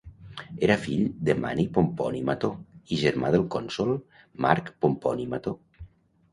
Era 0.67 0.77
fill 0.85 1.03
de 1.27 1.35
Mani 1.43 1.65
Pomponi 1.75 2.23
Mató 2.31 2.51
i 2.95 2.99
germà 3.03 3.31
del 3.37 3.47
cònsol 3.59 3.95
Marc 4.49 4.75
Pomponi 4.83 5.33
Mató. 5.37 5.59